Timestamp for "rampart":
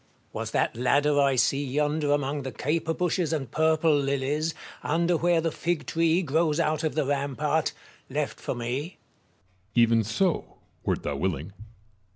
7.05-7.71